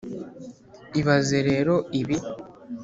[0.99, 2.17] ibaze rero ibi,